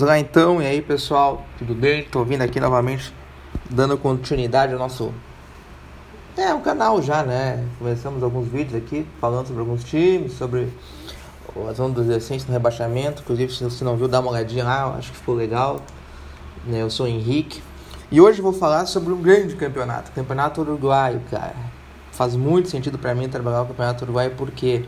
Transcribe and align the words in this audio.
Vamos 0.00 0.14
lá 0.14 0.18
então, 0.18 0.62
e 0.62 0.66
aí 0.66 0.80
pessoal, 0.80 1.44
tudo 1.58 1.74
bem? 1.74 2.00
Estou 2.00 2.24
vindo 2.24 2.40
aqui 2.40 2.58
novamente, 2.58 3.12
dando 3.68 3.98
continuidade 3.98 4.72
ao 4.72 4.78
nosso. 4.78 5.12
É, 6.38 6.54
um 6.54 6.62
canal 6.62 7.02
já, 7.02 7.22
né? 7.22 7.62
Começamos 7.78 8.22
alguns 8.22 8.48
vídeos 8.48 8.82
aqui 8.82 9.06
falando 9.20 9.48
sobre 9.48 9.60
alguns 9.60 9.84
times, 9.84 10.32
sobre 10.32 10.68
a 11.68 11.72
zona 11.74 11.92
dos 11.92 12.06
descentes 12.06 12.46
no 12.46 12.52
rebaixamento. 12.54 13.20
Inclusive, 13.20 13.52
se 13.52 13.62
você 13.62 13.84
não 13.84 13.94
viu, 13.94 14.08
dá 14.08 14.20
uma 14.20 14.30
olhadinha 14.30 14.64
lá, 14.64 14.94
acho 14.96 15.10
que 15.12 15.18
ficou 15.18 15.34
legal. 15.34 15.82
Né, 16.64 16.80
eu 16.80 16.88
sou 16.88 17.04
o 17.04 17.08
Henrique. 17.10 17.62
E 18.10 18.22
hoje 18.22 18.40
vou 18.40 18.54
falar 18.54 18.86
sobre 18.86 19.12
um 19.12 19.20
grande 19.20 19.54
campeonato, 19.54 20.12
Campeonato 20.12 20.62
Uruguaio, 20.62 21.20
cara. 21.30 21.56
Faz 22.10 22.34
muito 22.34 22.70
sentido 22.70 22.96
para 22.96 23.14
mim 23.14 23.28
trabalhar 23.28 23.60
o 23.60 23.66
Campeonato 23.66 24.04
Uruguaio 24.04 24.30
porque. 24.30 24.82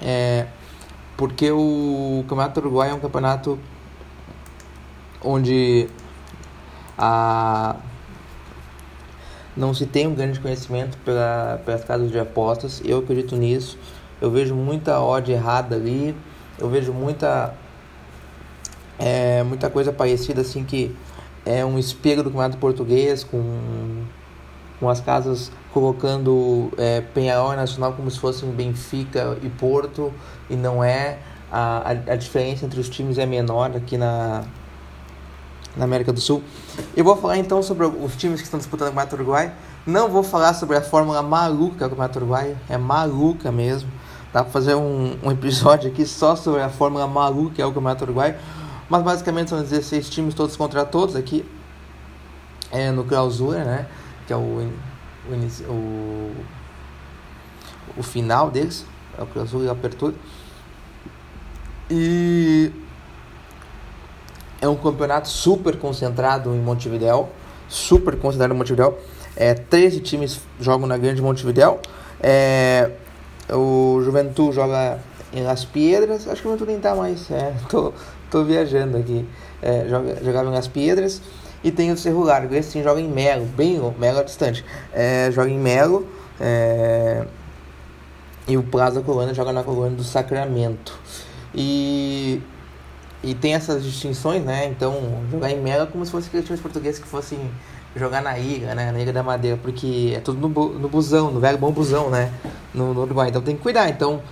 É, 0.00 0.46
porque 1.14 1.50
o 1.52 2.24
Campeonato 2.26 2.58
Uruguai 2.60 2.88
é 2.88 2.94
um 2.94 3.00
campeonato 3.00 3.58
onde 5.22 5.88
a 6.96 7.76
não 9.56 9.74
se 9.74 9.86
tem 9.86 10.06
um 10.06 10.14
grande 10.14 10.38
conhecimento 10.38 10.96
pela, 10.98 11.60
pelas 11.64 11.82
casas 11.82 12.12
de 12.12 12.18
apostas. 12.18 12.80
Eu 12.84 12.98
acredito 13.00 13.34
nisso. 13.34 13.76
Eu 14.20 14.30
vejo 14.30 14.54
muita 14.54 15.00
odd 15.00 15.32
errada 15.32 15.74
ali. 15.74 16.14
Eu 16.58 16.68
vejo 16.68 16.92
muita 16.92 17.54
é, 18.98 19.42
muita 19.42 19.68
coisa 19.68 19.92
parecida 19.92 20.40
assim 20.40 20.64
que 20.64 20.94
é 21.46 21.64
um 21.64 21.78
espelho 21.78 22.22
do 22.22 22.30
campeonato 22.30 22.58
português 22.58 23.24
com 23.24 24.04
com 24.80 24.88
as 24.88 25.00
casas 25.00 25.50
colocando 25.72 26.72
é, 26.76 27.00
Penharol 27.00 27.52
e 27.52 27.56
Nacional 27.56 27.92
como 27.92 28.10
se 28.10 28.18
fossem 28.18 28.50
Benfica 28.50 29.36
e 29.42 29.48
Porto 29.48 30.12
e 30.48 30.54
não 30.54 30.82
é 30.82 31.18
a, 31.50 31.78
a, 31.78 32.12
a 32.12 32.16
diferença 32.16 32.64
entre 32.64 32.78
os 32.78 32.88
times 32.88 33.18
é 33.18 33.26
menor 33.26 33.74
aqui 33.76 33.96
na 33.96 34.44
na 35.78 35.84
América 35.84 36.12
do 36.12 36.20
Sul. 36.20 36.42
Eu 36.96 37.04
vou 37.04 37.16
falar 37.16 37.38
então 37.38 37.62
sobre 37.62 37.86
os 37.86 38.16
times 38.16 38.40
que 38.40 38.46
estão 38.46 38.58
disputando 38.58 38.88
o 38.88 38.90
Campeonato 38.90 39.16
Uruguai. 39.16 39.52
Não 39.86 40.08
vou 40.08 40.22
falar 40.22 40.52
sobre 40.52 40.76
a 40.76 40.82
fórmula 40.82 41.22
maluca 41.22 41.76
que 41.76 41.82
é 41.84 41.86
o 41.86 41.90
Campeonato 41.90 42.18
Uruguai, 42.18 42.56
é 42.68 42.76
maluca 42.76 43.50
mesmo. 43.50 43.88
Dá 44.32 44.42
para 44.42 44.52
fazer 44.52 44.74
um, 44.74 45.16
um, 45.22 45.30
episódio 45.30 45.88
aqui 45.88 46.04
só 46.04 46.36
sobre 46.36 46.60
a 46.60 46.68
fórmula 46.68 47.06
maluca 47.06 47.54
que 47.54 47.62
é 47.62 47.64
o 47.64 47.72
Campeonato 47.72 48.04
Uruguai. 48.04 48.36
Mas 48.90 49.02
basicamente 49.02 49.50
são 49.50 49.62
16 49.62 50.10
times 50.10 50.34
todos 50.34 50.56
contra 50.56 50.84
todos 50.84 51.14
aqui 51.14 51.44
é, 52.72 52.90
no 52.90 53.04
clausura, 53.04 53.64
né? 53.64 53.86
Que 54.26 54.32
é 54.32 54.36
o, 54.36 54.40
o, 54.40 55.72
o, 55.72 56.34
o 57.98 58.02
final 58.02 58.50
deles, 58.50 58.84
é 59.16 59.22
o 59.22 59.26
clausura 59.26 59.64
e 59.64 59.68
a 59.68 59.72
apertura. 59.72 60.14
E 61.90 62.72
é 64.68 64.70
um 64.70 64.76
campeonato 64.76 65.28
super 65.28 65.76
concentrado 65.76 66.54
em 66.54 66.60
Montevideo, 66.60 67.28
super 67.68 68.16
concentrado 68.16 68.54
em 68.54 68.56
Montevideo. 68.56 68.94
É, 69.36 69.54
13 69.54 70.00
times 70.00 70.40
jogam 70.60 70.86
na 70.86 70.96
Grande 70.96 71.22
Montevideo. 71.22 71.78
É, 72.20 72.90
o 73.50 74.00
Juventude 74.02 74.54
joga 74.54 74.98
em 75.32 75.42
Las 75.42 75.64
Piedras, 75.64 76.26
acho 76.28 76.42
que 76.42 76.48
o 76.48 76.50
Juventude 76.50 76.72
nem 76.72 76.80
tá 76.80 76.94
mais, 76.94 77.30
é, 77.30 77.54
tô, 77.68 77.92
tô 78.30 78.44
viajando 78.44 78.96
aqui. 78.96 79.26
É, 79.60 79.86
joga, 79.88 80.16
jogava 80.22 80.48
em 80.48 80.52
Las 80.52 80.68
Piedras. 80.68 81.22
E 81.62 81.72
tem 81.72 81.90
o 81.90 81.96
Cerro 81.96 82.22
Largo, 82.22 82.54
esse 82.54 82.70
sim 82.70 82.82
joga 82.84 83.00
em 83.00 83.08
Melo, 83.08 83.44
bem 83.44 83.80
Melo 83.98 84.24
distante. 84.24 84.64
É, 84.92 85.28
joga 85.32 85.50
em 85.50 85.58
Melo. 85.58 86.06
É, 86.40 87.24
e 88.46 88.56
o 88.56 88.62
Plaza 88.62 89.00
Colônia 89.02 89.34
joga 89.34 89.52
na 89.52 89.64
Colônia 89.64 89.96
do 89.96 90.04
Sacramento. 90.04 90.98
E 91.54 92.40
e 93.22 93.34
tem 93.34 93.54
essas 93.54 93.82
distinções, 93.82 94.44
né? 94.44 94.66
Então, 94.66 94.94
jogar 95.30 95.50
em 95.50 95.60
Melo 95.60 95.84
é 95.84 95.86
como 95.86 96.04
se 96.04 96.10
fosse 96.10 96.28
aqueles 96.28 96.46
times 96.46 96.60
portugueses 96.60 97.00
que 97.00 97.08
fossem 97.08 97.38
jogar 97.96 98.22
na 98.22 98.38
ilha, 98.38 98.74
né? 98.74 98.92
Na 98.92 99.00
Ilha 99.00 99.12
da 99.12 99.22
Madeira, 99.22 99.58
porque 99.60 100.12
é 100.16 100.20
tudo 100.20 100.48
no, 100.48 100.78
no 100.78 100.88
busão, 100.88 101.30
no 101.30 101.40
velho 101.40 101.58
bom 101.58 101.72
busão, 101.72 102.10
né? 102.10 102.32
No, 102.72 102.94
no 102.94 103.02
Uruguai. 103.02 103.28
Então 103.28 103.42
tem 103.42 103.56
que 103.56 103.62
cuidar. 103.62 103.88
Então, 103.88 104.22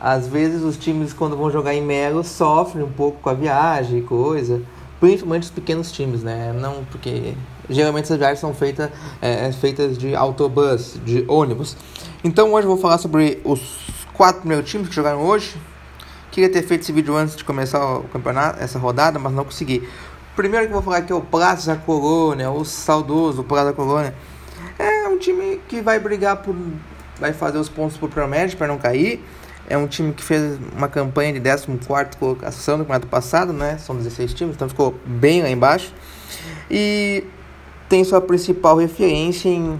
às 0.00 0.26
vezes 0.26 0.62
os 0.62 0.76
times, 0.76 1.12
quando 1.12 1.36
vão 1.36 1.50
jogar 1.50 1.74
em 1.74 1.82
Melo, 1.82 2.24
sofrem 2.24 2.84
um 2.84 2.90
pouco 2.90 3.20
com 3.20 3.30
a 3.30 3.34
viagem 3.34 4.00
e 4.00 4.02
coisa. 4.02 4.60
Principalmente 4.98 5.44
os 5.44 5.50
pequenos 5.50 5.92
times, 5.92 6.22
né? 6.22 6.52
Não 6.52 6.84
porque 6.84 7.34
geralmente 7.68 8.04
essas 8.04 8.18
viagens 8.18 8.40
são 8.40 8.52
feitas, 8.52 8.90
é, 9.20 9.50
feitas 9.52 9.96
de 9.96 10.14
autobus, 10.14 10.98
de 11.04 11.24
ônibus. 11.28 11.76
Então 12.22 12.52
hoje 12.52 12.66
eu 12.66 12.70
vou 12.70 12.78
falar 12.78 12.98
sobre 12.98 13.40
os 13.44 13.60
quatro 14.12 14.40
primeiros 14.40 14.68
times 14.68 14.88
que 14.88 14.94
jogaram 14.94 15.20
hoje 15.20 15.56
Queria 16.34 16.50
ter 16.50 16.64
feito 16.64 16.80
esse 16.80 16.90
vídeo 16.90 17.14
antes 17.16 17.36
de 17.36 17.44
começar 17.44 17.98
o 17.98 18.08
campeonato, 18.08 18.60
essa 18.60 18.76
rodada, 18.76 19.20
mas 19.20 19.32
não 19.32 19.44
consegui. 19.44 19.88
Primeiro 20.34 20.66
que 20.66 20.72
eu 20.72 20.74
vou 20.74 20.82
falar 20.82 20.96
aqui 20.96 21.12
é 21.12 21.14
o 21.14 21.20
Plaza 21.20 21.76
Colônia, 21.76 22.50
o 22.50 22.64
saudoso 22.64 23.44
Plaza 23.44 23.72
Colônia. 23.72 24.12
É 24.76 25.06
um 25.06 25.16
time 25.16 25.60
que 25.68 25.80
vai 25.80 26.00
brigar 26.00 26.38
por. 26.38 26.56
vai 27.20 27.32
fazer 27.32 27.58
os 27.58 27.68
pontos 27.68 27.96
por 27.96 28.10
promédio 28.10 28.58
para 28.58 28.66
não 28.66 28.78
cair. 28.78 29.24
É 29.68 29.78
um 29.78 29.86
time 29.86 30.12
que 30.12 30.24
fez 30.24 30.58
uma 30.76 30.88
campanha 30.88 31.32
de 31.32 31.40
14 31.40 31.68
colocação 32.18 32.78
no 32.78 32.82
campeonato 32.82 33.06
passado, 33.06 33.52
né? 33.52 33.78
São 33.78 33.96
16 33.96 34.34
times, 34.34 34.56
então 34.56 34.68
ficou 34.68 34.92
bem 35.06 35.40
lá 35.40 35.48
embaixo. 35.48 35.94
E 36.68 37.22
tem 37.88 38.02
sua 38.02 38.20
principal 38.20 38.76
referência 38.76 39.48
em. 39.48 39.78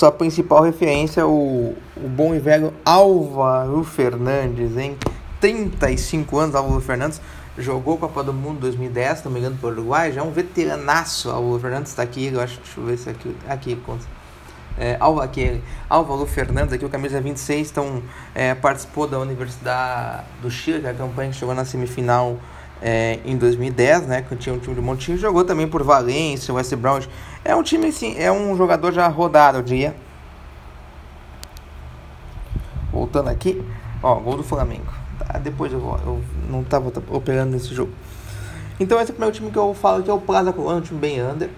Sua 0.00 0.10
principal 0.10 0.62
referência, 0.62 1.26
o, 1.26 1.76
o 1.94 2.08
bom 2.08 2.34
e 2.34 2.38
velho 2.38 2.72
Álvaro 2.86 3.84
Fernandes, 3.84 4.74
em 4.78 4.96
35 5.38 6.38
anos, 6.38 6.54
Álvaro 6.54 6.80
Fernandes, 6.80 7.20
jogou 7.58 7.98
Copa 7.98 8.24
do 8.24 8.32
Mundo 8.32 8.60
2010, 8.60 9.18
estamos 9.18 9.38
ligando 9.38 9.60
para 9.60 9.68
o 9.68 9.72
Uruguai, 9.72 10.10
já 10.10 10.22
é 10.22 10.24
um 10.24 10.30
veteranaço, 10.30 11.28
Álvaro 11.28 11.60
Fernandes. 11.60 11.90
Está 11.90 12.02
aqui, 12.02 12.28
eu 12.32 12.40
acho, 12.40 12.58
deixa 12.60 12.80
eu 12.80 12.86
ver 12.86 12.96
se 12.96 13.10
aqui, 13.10 13.36
aqui, 13.46 13.78
é, 14.78 14.96
Álvaro, 14.98 15.26
aqui, 15.26 15.62
Álvaro 15.86 16.24
Fernandes, 16.24 16.72
aqui 16.72 16.84
o 16.86 16.88
camisa 16.88 17.20
26, 17.20 17.70
então, 17.70 18.02
é, 18.34 18.54
participou 18.54 19.06
da 19.06 19.18
Universidade 19.18 20.24
do 20.40 20.50
Chile, 20.50 20.80
que 20.80 20.86
é 20.86 20.90
a 20.92 20.94
campanha 20.94 21.30
que 21.30 21.36
chegou 21.36 21.54
na 21.54 21.66
semifinal 21.66 22.38
é, 22.82 23.18
em 23.24 23.36
2010, 23.36 24.06
né, 24.06 24.22
que 24.22 24.34
tinha 24.36 24.54
um 24.54 24.58
time 24.58 24.74
de 24.74 24.80
Montinho, 24.80 25.18
jogou 25.18 25.44
também 25.44 25.68
por 25.68 25.82
Valência, 25.82 26.52
West 26.54 26.74
Brown. 26.76 27.00
É 27.44 27.54
um 27.54 27.62
time 27.62 27.88
assim, 27.88 28.16
é 28.18 28.32
um 28.32 28.56
jogador 28.56 28.92
já 28.92 29.06
rodado, 29.08 29.58
eu 29.58 29.62
diria. 29.62 29.94
Voltando 32.90 33.28
aqui, 33.28 33.62
ó, 34.02 34.14
gol 34.16 34.36
do 34.36 34.42
Flamengo. 34.42 34.92
Tá, 35.18 35.38
depois 35.38 35.72
eu 35.72 35.80
vou, 35.80 35.98
eu 36.04 36.20
não 36.48 36.64
tava 36.64 36.92
operando 37.10 37.52
nesse 37.52 37.74
jogo. 37.74 37.92
Então 38.78 38.98
esse 38.98 39.10
é 39.10 39.12
o 39.12 39.14
primeiro 39.14 39.34
time 39.34 39.50
que 39.50 39.58
eu 39.58 39.74
falo 39.74 40.02
que 40.02 40.10
é 40.10 40.12
o 40.12 40.18
Plaza 40.18 40.52
Colônia, 40.52 40.78
um 40.78 40.84
time 40.84 40.98
bem 40.98 41.22
under. 41.22 41.50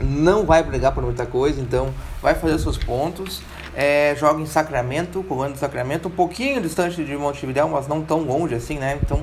Não 0.00 0.44
vai 0.44 0.62
brigar 0.62 0.92
por 0.92 1.02
muita 1.04 1.26
coisa, 1.26 1.60
então 1.60 1.92
vai 2.20 2.34
fazer 2.34 2.58
seus 2.58 2.78
pontos. 2.78 3.42
É, 3.74 4.14
joga 4.18 4.40
em 4.40 4.46
Sacramento, 4.46 5.22
Colônia 5.22 5.52
do 5.52 5.58
Sacramento, 5.58 6.08
um 6.08 6.10
pouquinho 6.10 6.60
distante 6.60 7.02
de 7.04 7.16
Montevideo, 7.16 7.68
mas 7.68 7.86
não 7.86 8.02
tão 8.02 8.20
longe 8.20 8.54
assim, 8.54 8.78
né? 8.78 8.98
Então 9.02 9.22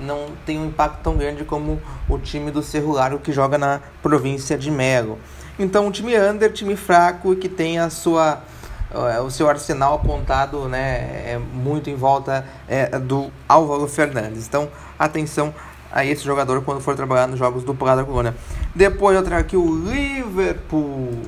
não 0.00 0.28
tem 0.46 0.58
um 0.58 0.66
impacto 0.66 1.00
tão 1.02 1.16
grande 1.16 1.44
como 1.44 1.80
o 2.08 2.18
time 2.18 2.50
do 2.50 2.62
Cerro 2.62 2.92
Largo 2.92 3.18
que 3.18 3.32
joga 3.32 3.58
na 3.58 3.80
província 4.02 4.56
de 4.56 4.70
Melo. 4.70 5.18
Então, 5.58 5.86
um 5.86 5.90
time 5.90 6.16
under, 6.18 6.52
time 6.52 6.76
fraco 6.76 7.32
e 7.32 7.36
que 7.36 7.48
tem 7.48 7.78
a 7.78 7.90
sua 7.90 8.42
eh, 8.90 9.20
o 9.20 9.30
seu 9.30 9.48
arsenal 9.48 9.94
apontado 9.94 10.68
né, 10.68 11.32
é 11.32 11.40
muito 11.52 11.90
em 11.90 11.96
volta 11.96 12.44
é, 12.66 12.98
do 12.98 13.30
Álvaro 13.48 13.86
Fernandes. 13.86 14.46
Então, 14.46 14.68
atenção 14.98 15.52
a 15.92 16.04
esse 16.04 16.24
jogador 16.24 16.62
quando 16.62 16.80
for 16.80 16.94
trabalhar 16.94 17.26
nos 17.26 17.38
jogos 17.38 17.64
do 17.64 17.74
Prada 17.74 18.04
Colônia. 18.04 18.34
Depois 18.74 19.16
eu 19.16 19.22
trago 19.22 19.42
aqui 19.42 19.56
o 19.56 19.90
Liverpool, 19.90 21.22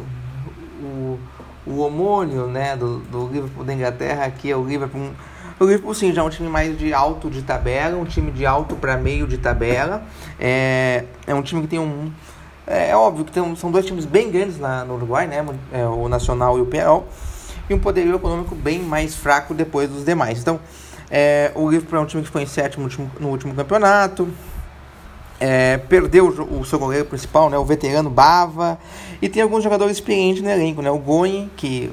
o, 0.81 1.19
o 1.67 1.79
homônio 1.79 2.47
né, 2.47 2.77
do, 2.77 2.99
do 2.99 3.27
Liverpool 3.27 3.65
da 3.65 3.75
Inglaterra, 3.75 4.25
aqui 4.25 4.51
é 4.51 4.57
o 4.57 4.65
Liverpool 4.65 5.11
o 5.61 5.65
Liverpool, 5.67 5.95
sim, 5.95 6.11
já 6.11 6.23
é 6.23 6.25
um 6.25 6.31
time 6.31 6.49
mais 6.49 6.79
de 6.79 6.95
alto 6.95 7.29
de 7.29 7.43
tabela, 7.43 7.95
um 7.99 8.07
time 8.07 8.31
de 8.31 8.47
alto 8.47 8.75
para 8.77 8.97
meio 8.97 9.27
de 9.27 9.37
tabela. 9.37 10.03
É, 10.39 11.05
é 11.27 11.35
um 11.35 11.43
time 11.43 11.61
que 11.61 11.69
tem 11.69 11.79
um. 11.79 12.11
É, 12.67 12.89
é 12.89 12.97
óbvio 12.97 13.27
que 13.27 13.31
tem 13.31 13.55
são 13.57 13.71
dois 13.71 13.85
times 13.85 14.07
bem 14.07 14.31
grandes 14.31 14.59
lá 14.59 14.87
no 14.87 14.95
Uruguai, 14.95 15.27
né? 15.27 15.45
É, 15.71 15.85
o 15.85 16.09
Nacional 16.09 16.57
e 16.57 16.63
o 16.63 16.67
Penal. 16.67 17.07
E 17.69 17.75
um 17.75 17.79
poderio 17.79 18.15
econômico 18.15 18.55
bem 18.55 18.79
mais 18.79 19.15
fraco 19.15 19.53
depois 19.53 19.91
dos 19.91 20.03
demais. 20.03 20.41
Então, 20.41 20.59
é, 21.11 21.53
o 21.55 21.69
Liverpool 21.69 21.99
é 21.99 22.03
um 22.03 22.07
time 22.07 22.23
que 22.23 22.29
ficou 22.29 22.41
em 22.41 22.47
sétimo 22.47 22.85
no 22.85 22.89
último, 22.89 23.11
no 23.21 23.29
último 23.29 23.55
campeonato. 23.55 24.31
É, 25.39 25.77
perdeu 25.77 26.27
o, 26.27 26.61
o, 26.61 26.65
seu 26.65 26.79
goleiro 26.79 27.05
principal, 27.05 27.51
né, 27.51 27.59
o 27.59 27.65
veterano 27.67 28.09
Bava. 28.09 28.79
E 29.21 29.29
tem 29.29 29.43
alguns 29.43 29.63
jogadores 29.63 29.99
experientes 29.99 30.43
no 30.43 30.49
elenco, 30.49 30.81
né? 30.81 30.91
O 30.91 30.99
Goin, 30.99 31.51
que. 31.55 31.93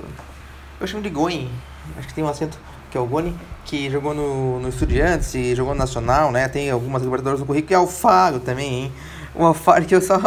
Eu 0.80 0.88
chamo 0.88 1.04
de 1.04 1.10
Goin, 1.10 1.50
acho 1.98 2.08
que 2.08 2.14
tem 2.14 2.24
um 2.24 2.30
acento 2.30 2.58
que 2.90 2.98
é 2.98 3.02
o 3.02 3.06
Goni, 3.06 3.36
que 3.66 3.90
jogou 3.90 4.14
no, 4.14 4.60
no 4.60 4.70
Estudiantes 4.70 5.34
e 5.36 5.56
jogou 5.56 5.74
no 5.74 5.80
Nacional, 5.80 6.32
né? 6.32 6.48
Tem 6.48 6.70
algumas 6.70 7.02
Libertadores 7.02 7.40
no 7.40 7.46
currículo, 7.46 7.72
e 7.72 7.74
é 7.74 7.78
Alfaro 7.78 8.40
também, 8.40 8.84
hein? 8.84 8.92
O 9.36 9.46
Alfaro 9.46 9.86
que 9.86 9.96
eu 9.96 10.02
só 10.02 10.18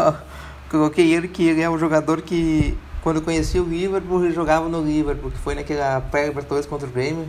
coloquei 0.71 1.13
ele, 1.13 1.29
que 1.29 1.49
ele 1.49 1.63
é 1.63 1.71
um 1.71 1.79
jogador 1.79 2.21
que, 2.23 2.77
quando 3.03 3.23
conheci 3.23 3.59
o 3.59 3.65
Liverpool, 3.65 4.25
ele 4.25 4.35
jogava 4.35 4.69
no 4.69 4.83
Liverpool, 4.83 5.31
que 5.31 5.39
foi 5.39 5.55
naquela 5.55 6.01
pré-Libertadores 6.01 6.67
contra 6.67 6.87
o 6.87 6.91
Grêmio, 6.91 7.27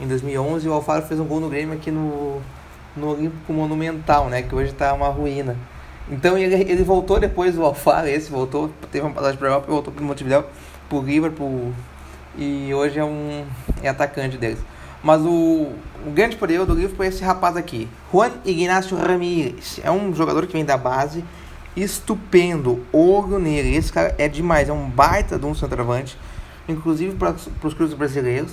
em 0.00 0.08
2011 0.08 0.66
e 0.66 0.68
o 0.68 0.72
Alfaro 0.72 1.02
fez 1.06 1.20
um 1.20 1.24
gol 1.24 1.40
no 1.40 1.48
Grêmio 1.48 1.74
aqui 1.74 1.90
no, 1.90 2.40
no 2.96 3.12
Olímpico 3.12 3.52
Monumental, 3.52 4.28
né? 4.28 4.42
Que 4.42 4.54
hoje 4.54 4.72
está 4.72 4.92
uma 4.92 5.08
ruína. 5.08 5.56
Então 6.10 6.36
ele, 6.36 6.54
ele 6.54 6.82
voltou 6.82 7.18
depois 7.18 7.54
do 7.54 7.64
Alfaro, 7.64 8.08
esse 8.08 8.30
voltou, 8.30 8.70
teve 8.90 9.06
uma 9.06 9.14
passagem 9.14 9.38
para 9.38 9.48
Europa, 9.48 9.66
voltou 9.70 9.92
para 9.92 10.02
o 10.02 10.06
Montevideo, 10.06 10.44
para 10.88 10.98
o 10.98 11.02
Liverpool 11.02 11.72
e 12.36 12.72
hoje 12.74 12.98
é 12.98 13.04
um 13.04 13.44
é 13.82 13.88
atacante 13.88 14.36
deles. 14.36 14.58
Mas 15.02 15.20
o, 15.20 15.72
o 16.06 16.10
grande 16.14 16.36
poder 16.36 16.64
do 16.64 16.74
Liverpool 16.74 17.04
é 17.04 17.08
esse 17.08 17.22
rapaz 17.22 17.56
aqui, 17.56 17.88
Juan 18.12 18.30
Ignacio 18.44 18.96
Ramírez. 18.96 19.80
É 19.82 19.90
um 19.90 20.14
jogador 20.14 20.46
que 20.46 20.52
vem 20.54 20.64
da 20.64 20.76
base, 20.76 21.22
estupendo, 21.76 22.84
olho 22.92 23.38
nele. 23.38 23.76
Esse 23.76 23.92
cara 23.92 24.14
é 24.16 24.28
demais, 24.28 24.68
é 24.68 24.72
um 24.72 24.88
baita 24.88 25.38
de 25.38 25.44
um 25.44 25.54
centroavante, 25.54 26.16
inclusive 26.68 27.14
para 27.16 27.34
os 27.62 27.74
clubes 27.74 27.94
brasileiros. 27.94 28.52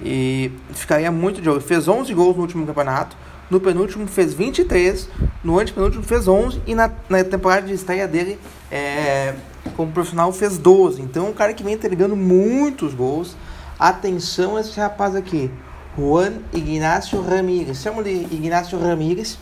E 0.00 0.52
ficaria 0.72 1.10
muito 1.10 1.42
de 1.42 1.50
olho. 1.50 1.60
Fez 1.60 1.88
11 1.88 2.14
gols 2.14 2.36
no 2.36 2.42
último 2.42 2.66
campeonato 2.66 3.16
no 3.50 3.60
penúltimo 3.60 4.06
fez 4.06 4.32
23, 4.32 5.08
no 5.42 5.58
antepenúltimo 5.58 6.02
fez 6.04 6.28
11 6.28 6.62
e 6.66 6.74
na, 6.74 6.90
na 7.08 7.24
temporada 7.24 7.66
de 7.66 7.74
estreia 7.74 8.06
dele 8.06 8.38
é, 8.70 9.34
como 9.76 9.90
profissional 9.90 10.32
fez 10.32 10.56
12. 10.56 11.02
Então, 11.02 11.28
um 11.28 11.32
cara 11.32 11.52
que 11.52 11.64
vem 11.64 11.74
entregando 11.74 12.16
muitos 12.16 12.94
gols. 12.94 13.36
Atenção 13.78 14.56
a 14.56 14.60
esse 14.60 14.78
rapaz 14.78 15.16
aqui, 15.16 15.50
Juan 15.98 16.34
Ignacio 16.52 17.20
Ramírez. 17.22 17.78
Chama 17.78 18.02
de 18.02 18.10
Ignacio 18.10 18.78
Ramírez. 18.78 19.38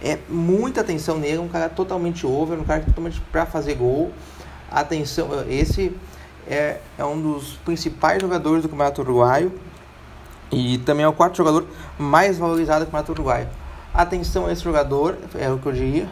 É 0.00 0.18
muita 0.28 0.82
atenção 0.82 1.18
nele, 1.18 1.38
um 1.38 1.48
cara 1.48 1.68
totalmente 1.68 2.24
over, 2.24 2.58
um 2.58 2.64
cara 2.64 2.82
totalmente 2.82 3.20
para 3.32 3.44
fazer 3.46 3.74
gol. 3.74 4.12
Atenção, 4.70 5.28
esse 5.48 5.92
é, 6.46 6.78
é 6.96 7.04
um 7.04 7.20
dos 7.20 7.54
principais 7.64 8.20
jogadores 8.20 8.62
do 8.62 8.68
Campeonato 8.68 9.00
Uruguaio 9.00 9.52
e 10.50 10.78
também 10.78 11.04
é 11.04 11.08
o 11.08 11.12
quarto 11.12 11.36
jogador 11.36 11.66
mais 11.98 12.38
valorizado 12.38 12.80
do 12.80 12.86
Campeonato 12.86 13.12
Uruguaio. 13.12 13.48
Atenção 13.92 14.46
a 14.46 14.52
esse 14.52 14.62
jogador, 14.62 15.16
é 15.34 15.50
o 15.50 15.58
que 15.58 15.66
eu 15.66 15.72
diria. 15.72 16.08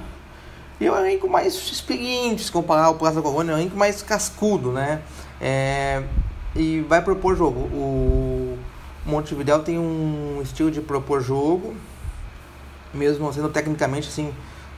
E 0.81 0.87
é 0.87 0.93
o 0.93 0.97
elenco 0.97 1.29
mais 1.29 1.55
experiente, 1.55 2.45
se 2.45 2.53
comparar 2.53 2.85
ao 2.85 2.97
Plaza 2.97 3.23
Colônia, 3.23 3.53
é 3.53 3.55
o 3.55 3.59
elenco 3.59 3.77
mais 3.77 4.03
cascudo, 4.03 4.73
né? 4.73 5.01
É, 5.41 6.03
e 6.55 6.81
vai 6.83 7.01
propor 7.03 7.37
jogo. 7.37 7.61
O 7.61 8.59
Montevideo 9.07 9.61
tem 9.61 9.79
um 9.79 10.41
estilo 10.43 10.71
de 10.71 10.81
propor 10.81 11.23
jogo, 11.23 11.75
mesmo 12.93 13.25
não 13.25 13.33
sendo 13.33 13.49
tecnicamente 13.49 14.09
assim 14.09 14.35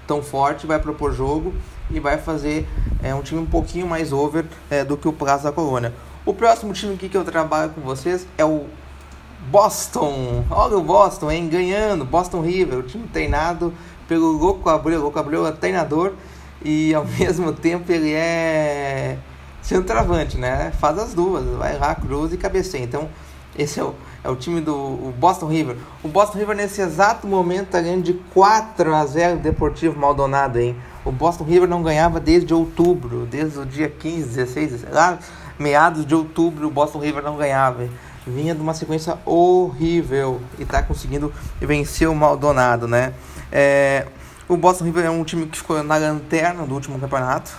tão 0.07 0.23
forte, 0.23 0.67
vai 0.67 0.79
propor 0.79 1.13
jogo 1.13 1.53
e 1.91 2.01
vai 2.01 2.17
fazer 2.17 2.67
é, 3.03 3.15
um 3.15 3.23
time 3.23 3.41
um 3.41 3.47
pouquinho 3.47 3.87
mais 3.87 4.13
over 4.13 4.45
é, 4.71 4.85
do 4.85 4.97
que 4.97 5.09
o 5.09 5.13
Plaza 5.13 5.53
Colônia. 5.53 5.93
O 6.25 6.33
próximo 6.33 6.73
time 6.73 6.95
aqui 6.95 7.09
que 7.09 7.17
eu 7.17 7.25
trabalho 7.25 7.71
com 7.71 7.81
vocês 7.81 8.27
é 8.37 8.45
o 8.45 8.67
Boston, 9.51 10.45
olha 10.51 10.77
o 10.77 10.83
Boston, 10.83 11.31
hein? 11.31 11.49
Ganhando, 11.49 12.05
Boston 12.05 12.43
River, 12.43 12.79
o 12.79 12.83
time 12.83 13.07
treinado 13.09 13.73
pelo 14.07 14.33
Louco 14.33 14.69
Abreu. 14.69 15.01
Louco 15.01 15.19
Abreu 15.19 15.47
é 15.47 15.53
treinador 15.53 16.13
e 16.63 16.95
ao 16.95 17.05
mesmo 17.19 17.53
tempo 17.53 17.91
ele 17.91 18.13
é 18.13 19.17
centroavante, 19.63 20.37
né? 20.37 20.73
Faz 20.79 20.99
as 20.99 21.15
duas, 21.15 21.45
vai 21.57 21.79
lá, 21.79 21.95
cruza 21.95 22.35
e 22.35 22.39
cabeceia. 22.39 22.83
Então, 22.83 23.09
esse 23.57 23.81
é 23.81 23.85
o, 23.85 23.95
é 24.23 24.29
o 24.29 24.37
time 24.37 24.61
do 24.61 24.75
o 24.75 25.15
Boston 25.19 25.47
River. 25.47 25.77
O 26.03 26.09
Boston 26.09 26.39
River 26.39 26.57
nesse 26.57 26.81
exato 26.81 27.27
momento 27.27 27.65
está 27.65 27.81
ganhando 27.81 28.03
de 28.03 28.15
4 28.35 28.95
a 28.95 29.07
0 29.07 29.39
Deportivo 29.39 29.99
Maldonado, 29.99 30.59
hein? 30.59 30.77
O 31.05 31.13
Boston 31.13 31.45
River 31.45 31.69
não 31.69 31.83
ganhava 31.83 32.21
desde 32.21 32.53
outubro, 32.53 33.27
desde 33.27 33.59
o 33.59 33.65
dia 33.65 33.89
15, 33.89 34.29
16, 34.29 34.87
lá, 34.91 35.19
meados 35.59 36.05
de 36.05 36.15
outubro, 36.15 36.67
o 36.67 36.71
Boston 36.71 36.99
River 36.99 37.23
não 37.23 37.37
ganhava. 37.37 37.85
Hein? 37.85 37.91
Vinha 38.29 38.55
de 38.55 38.61
uma 38.61 38.75
sequência 38.75 39.19
horrível 39.25 40.41
e 40.59 40.63
está 40.63 40.83
conseguindo 40.83 41.33
vencer 41.61 42.09
o 42.09 42.15
Maldonado, 42.15 42.87
né? 42.87 43.15
É, 43.51 44.07
o 44.49 44.57
Boston 44.57 44.85
River 44.85 45.07
é 45.07 45.11
um 45.11 45.25
time 45.25 45.47
que 45.47 45.59
ficou 45.59 45.83
na 45.83 45.97
lanterna 45.97 46.65
do 46.65 46.75
último 46.75 46.99
campeonato 46.99 47.53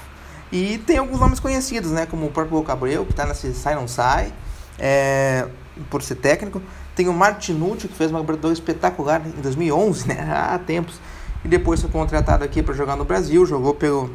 e 0.52 0.80
tem 0.80 0.98
alguns 0.98 1.20
nomes 1.20 1.40
conhecidos, 1.40 1.92
né? 1.92 2.06
Como 2.06 2.26
o 2.26 2.32
próprio 2.32 2.62
Cabreu, 2.64 3.06
que 3.06 3.12
está 3.12 3.26
nesse 3.26 3.54
sai 3.54 3.76
não 3.76 3.88
sai, 3.88 4.34
é, 4.78 5.48
por 5.90 6.02
ser 6.02 6.16
técnico. 6.16 6.62
Tem 6.96 7.08
o 7.08 7.14
Martinucci, 7.14 7.88
que 7.88 7.96
fez 7.96 8.10
uma 8.10 8.20
Libertadores 8.20 8.58
espetacular 8.58 9.22
em 9.26 9.42
2011, 9.42 10.08
né? 10.08 10.28
Há 10.34 10.58
tempos. 10.58 11.00
E 11.46 11.48
depois 11.48 11.80
foi 11.82 11.90
contratado 11.90 12.44
aqui 12.44 12.62
para 12.64 12.74
jogar 12.74 12.96
no 12.96 13.06
Brasil, 13.06 13.46
jogou 13.46 13.74
pelo 13.74 14.10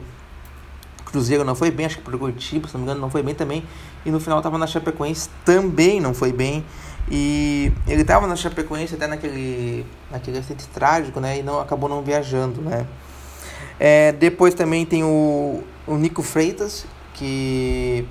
Cruzeiro 1.15 1.45
não 1.45 1.55
foi 1.55 1.71
bem, 1.71 1.87
acho 1.87 1.99
que 1.99 2.03
pro 2.03 2.19
Curitiba, 2.19 2.67
se 2.67 2.75
não 2.75 2.81
me 2.81 2.87
engano, 2.87 3.01
não 3.01 3.09
foi 3.09 3.23
bem 3.23 3.37
também. 3.37 3.63
E 4.05 4.11
no 4.11 4.19
final 4.19 4.39
estava 4.39 4.59
na 4.59 4.67
Chapecoense, 4.67 5.31
também 5.45 6.01
não 6.01 6.13
foi 6.13 6.33
bem. 6.33 6.65
E 7.09 7.71
ele 7.87 8.03
estava 8.03 8.27
na 8.27 8.35
Chapecoense 8.35 8.97
até 8.97 9.07
naquele, 9.07 9.87
naquele 10.11 10.39
acidente 10.39 10.67
trágico, 10.75 11.21
né? 11.21 11.39
E 11.39 11.43
não, 11.45 11.61
acabou 11.61 11.89
não 11.89 12.03
viajando, 12.03 12.61
né? 12.61 12.85
É, 13.79 14.11
depois 14.11 14.55
também 14.55 14.85
tem 14.85 15.05
o, 15.05 15.63
o 15.87 15.95
Nico 15.95 16.21
Freitas, 16.21 16.85
que, 17.13 18.05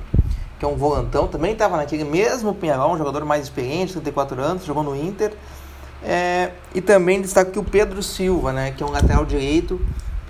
que 0.58 0.64
é 0.64 0.68
um 0.68 0.78
volantão, 0.78 1.28
também 1.28 1.52
estava 1.52 1.76
naquele 1.76 2.06
mesmo 2.06 2.56
Pinharol, 2.56 2.94
um 2.94 2.98
jogador 2.98 3.26
mais 3.26 3.44
experiente, 3.44 3.92
34 3.92 4.42
anos, 4.42 4.64
jogou 4.64 4.84
no 4.84 4.96
Inter. 4.96 5.34
É, 6.02 6.52
e 6.74 6.80
também 6.80 7.22
destaca 7.22 7.52
que 7.52 7.60
o 7.60 7.64
Pedro 7.66 8.02
Silva, 8.02 8.54
né? 8.54 8.72
Que 8.72 8.82
é 8.82 8.86
um 8.86 8.92
lateral 8.92 9.26
direito, 9.26 9.82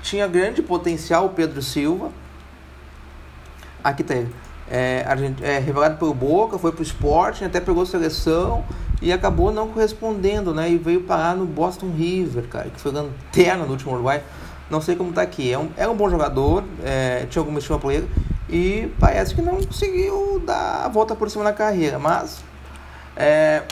tinha 0.01 0.25
grande 0.25 0.63
potencial 0.63 1.27
o 1.27 1.29
Pedro 1.29 1.61
Silva, 1.61 2.09
Aqui 3.83 4.03
tem. 4.03 4.29
É, 4.69 5.05
é, 5.41 5.59
revelado 5.59 5.97
pelo 5.97 6.13
Boca, 6.13 6.57
foi 6.57 6.71
pro 6.71 6.81
esporte, 6.81 7.43
até 7.43 7.59
pegou 7.59 7.85
seleção 7.85 8.63
e 9.01 9.11
acabou 9.11 9.51
não 9.51 9.67
correspondendo, 9.67 10.53
né? 10.53 10.71
E 10.71 10.77
veio 10.77 11.01
parar 11.01 11.35
no 11.35 11.45
Boston 11.45 11.91
River, 11.95 12.47
cara, 12.47 12.69
que 12.69 12.79
foi 12.79 12.91
lanterna 12.91 13.65
no 13.65 13.71
último 13.71 13.93
Uruguai. 13.93 14.23
Não 14.69 14.79
sei 14.79 14.95
como 14.95 15.11
tá 15.11 15.21
aqui. 15.21 15.51
É 15.51 15.59
um, 15.59 15.69
é 15.75 15.87
um 15.87 15.95
bom 15.95 16.09
jogador, 16.09 16.63
é, 16.83 17.25
tinha 17.29 17.41
alguma 17.41 17.59
estima 17.59 17.77
por 17.77 17.91
ele 17.91 18.09
e 18.49 18.89
parece 18.99 19.33
que 19.33 19.41
não 19.41 19.55
conseguiu 19.55 20.41
dar 20.45 20.85
a 20.85 20.87
volta 20.87 21.15
por 21.15 21.29
cima 21.29 21.43
na 21.43 21.53
carreira, 21.53 21.97
mas 21.97 22.43
é, 23.15 23.63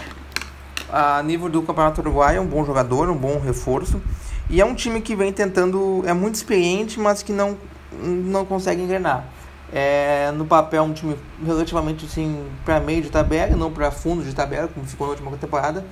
a 0.92 1.22
nível 1.24 1.50
do 1.50 1.62
Campeonato 1.62 2.02
Uruguai 2.02 2.38
é 2.38 2.42
um 2.42 2.46
bom 2.46 2.66
jogador, 2.66 3.10
um 3.10 3.16
bom 3.16 3.40
reforço. 3.40 4.02
E 4.50 4.60
é 4.60 4.66
um 4.66 4.76
time 4.76 5.00
que 5.00 5.16
vem 5.16 5.32
tentando, 5.32 6.04
é 6.06 6.14
muito 6.14 6.36
experiente, 6.36 7.00
mas 7.00 7.24
que 7.24 7.32
não, 7.32 7.58
não 8.02 8.46
consegue 8.46 8.82
engrenar. 8.82 9.24
É, 9.74 10.32
no 10.32 10.46
papel, 10.46 10.84
um 10.84 10.94
time 10.94 11.18
relativamente 11.46 12.06
assim, 12.06 12.46
para 12.66 12.80
meio 12.80 13.02
de 13.02 13.10
tabela, 13.10 13.56
não 13.56 13.72
para 13.72 13.90
fundo 13.90 14.24
de 14.24 14.34
tabela, 14.34 14.68
como 14.68 14.86
ficou 14.86 15.08
na 15.08 15.14
última 15.14 15.32
temporada. 15.38 15.86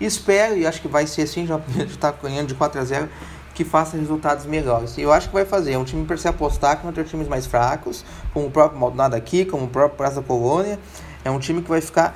Espero, 0.00 0.56
e 0.56 0.66
acho 0.66 0.80
que 0.80 0.88
vai 0.88 1.06
ser 1.06 1.22
assim, 1.22 1.46
já 1.46 1.60
está 1.86 2.10
ganhando 2.10 2.48
de 2.48 2.54
4 2.54 2.80
a 2.80 2.84
0 2.84 3.08
que 3.54 3.64
faça 3.64 3.96
resultados 3.96 4.44
melhores. 4.44 4.98
E 4.98 5.00
eu 5.00 5.10
acho 5.10 5.28
que 5.28 5.34
vai 5.34 5.46
fazer. 5.46 5.72
É 5.72 5.78
um 5.78 5.84
time 5.84 6.04
para 6.04 6.18
se 6.18 6.28
apostar 6.28 6.76
contra 6.78 7.02
times 7.02 7.26
mais 7.26 7.46
fracos, 7.46 8.04
como 8.34 8.48
o 8.48 8.50
próprio 8.50 8.78
Maldonado 8.78 9.16
aqui, 9.16 9.46
como 9.46 9.64
o 9.64 9.68
próprio 9.68 9.96
Praça 9.96 10.20
Colônia. 10.20 10.78
É 11.24 11.30
um 11.30 11.38
time 11.38 11.62
que 11.62 11.68
vai 11.70 11.80
ficar 11.80 12.14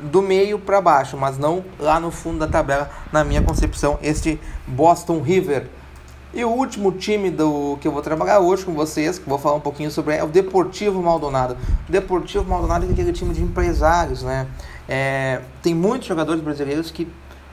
do 0.00 0.20
meio 0.20 0.58
para 0.58 0.80
baixo, 0.80 1.16
mas 1.16 1.38
não 1.38 1.64
lá 1.78 2.00
no 2.00 2.10
fundo 2.10 2.40
da 2.40 2.48
tabela, 2.48 2.90
na 3.12 3.22
minha 3.22 3.40
concepção, 3.40 3.96
este 4.02 4.40
Boston 4.66 5.20
River. 5.20 5.68
E 6.34 6.42
o 6.46 6.48
último 6.48 6.92
time 6.92 7.30
do 7.30 7.76
que 7.78 7.86
eu 7.86 7.92
vou 7.92 8.00
trabalhar 8.00 8.40
hoje 8.40 8.64
com 8.64 8.72
vocês, 8.72 9.18
que 9.18 9.28
vou 9.28 9.36
falar 9.36 9.56
um 9.56 9.60
pouquinho 9.60 9.90
sobre, 9.90 10.14
é 10.14 10.24
o 10.24 10.28
Deportivo 10.28 11.02
Maldonado. 11.02 11.58
O 11.86 11.92
Deportivo 11.92 12.48
Maldonado 12.48 12.86
é 12.86 12.90
aquele 12.90 13.12
time 13.12 13.34
de 13.34 13.42
empresários, 13.42 14.22
né? 14.22 14.46
É, 14.88 15.42
tem 15.62 15.74
muitos 15.74 16.08
jogadores 16.08 16.42
brasileiros 16.42 16.90
que, 16.90 17.06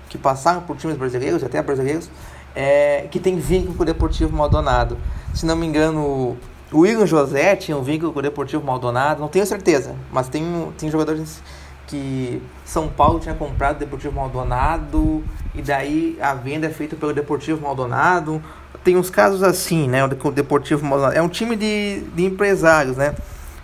que 0.08 0.18
passaram 0.18 0.62
por 0.62 0.78
times 0.78 0.96
brasileiros, 0.96 1.44
até 1.44 1.62
brasileiros, 1.62 2.10
é, 2.56 3.06
que 3.12 3.20
tem 3.20 3.38
vínculo 3.38 3.76
com 3.76 3.84
o 3.84 3.86
Deportivo 3.86 4.34
Maldonado. 4.34 4.98
Se 5.34 5.46
não 5.46 5.58
me 5.58 5.68
engano, 5.68 6.38
o 6.72 6.80
William 6.80 7.06
José 7.06 7.58
tinha 7.58 7.76
um 7.76 7.84
vínculo 7.84 8.14
com 8.14 8.20
o 8.20 8.22
Deportivo 8.22 8.64
Maldonado, 8.64 9.20
não 9.20 9.28
tenho 9.28 9.46
certeza, 9.46 9.94
mas 10.10 10.30
tem, 10.30 10.72
tem 10.78 10.90
jogadores 10.90 11.42
que 11.90 12.42
São 12.64 12.88
Paulo 12.88 13.20
tinha 13.20 13.34
comprado 13.34 13.78
o 13.78 13.80
Deportivo 13.80 14.16
Maldonado 14.16 15.24
e 15.56 15.62
daí 15.62 16.18
a 16.22 16.34
venda 16.34 16.68
é 16.68 16.70
feita 16.70 16.96
pelo 16.96 17.14
Deportivo 17.14 17.62
Maldonado 17.62 18.42
tem 18.84 18.98
uns 18.98 19.10
casos 19.10 19.44
assim, 19.44 19.88
né? 19.88 20.04
O 20.04 20.32
Deportivo 20.32 20.86
Maldonado 20.86 21.18
é 21.18 21.22
um 21.22 21.30
time 21.30 21.56
de, 21.56 22.02
de 22.16 22.26
empresários, 22.26 22.98
né? 22.98 23.16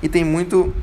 E 0.02 0.10
tem 0.10 0.24
muito 0.24 0.74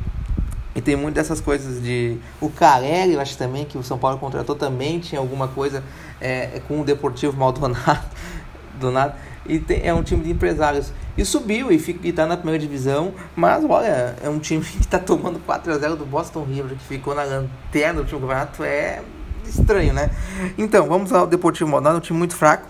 e 0.75 0.81
tem 0.81 0.97
muito 0.97 1.15
dessas 1.15 1.41
coisas 1.41 1.83
de 1.83 2.17
o 2.41 2.49
Carelli, 2.49 3.13
eu 3.13 3.21
acho 3.21 3.37
também 3.37 3.67
que 3.67 3.77
o 3.77 3.83
São 3.83 3.99
Paulo 3.99 4.19
contratou 4.19 4.57
também 4.57 4.99
tinha 5.01 5.21
alguma 5.21 5.49
coisa 5.49 5.85
é, 6.19 6.63
com 6.67 6.81
o 6.81 6.85
Deportivo 6.85 7.37
Maldonado, 7.37 8.05
do 8.81 8.91
nada. 8.91 9.17
E 9.45 9.59
tem, 9.59 9.83
é 9.85 9.93
um 9.93 10.03
time 10.03 10.25
de 10.25 10.31
empresários. 10.31 10.93
E 11.17 11.25
subiu 11.25 11.71
e, 11.71 11.79
fica, 11.79 12.07
e 12.07 12.13
tá 12.13 12.27
na 12.27 12.37
primeira 12.37 12.59
divisão. 12.59 13.13
Mas 13.37 13.65
olha, 13.65 14.17
é 14.23 14.29
um 14.29 14.39
time 14.39 14.65
que 14.65 14.81
está 14.81 14.99
tomando 14.99 15.39
4 15.41 15.73
a 15.73 15.79
0 15.79 15.97
do 15.97 16.07
Boston 16.07 16.45
River, 16.45 16.77
que 16.77 16.85
ficou 16.85 17.15
na 17.15 17.23
lanterna 17.25 17.95
do 17.95 18.01
último 18.01 18.21
campeonato. 18.21 18.65
É 18.65 19.03
estranho, 19.47 19.93
né? 19.93 20.11
Então, 20.57 20.87
vamos 20.87 21.13
ao 21.13 21.27
Deportivo 21.27 21.69
Maldonado, 21.71 21.99
um 21.99 22.01
time 22.01 22.19
muito 22.19 22.35
fraco. 22.35 22.67